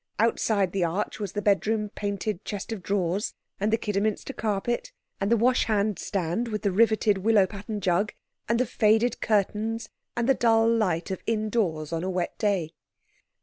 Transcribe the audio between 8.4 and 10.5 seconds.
and the faded curtains, and the